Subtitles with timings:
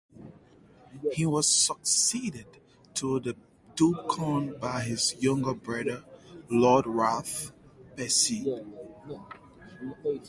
[1.11, 2.47] He was succeeded
[2.95, 3.35] to the
[3.75, 6.03] Dukedom by his younger brother
[6.49, 7.51] Lord Ralph
[7.95, 8.61] Percy.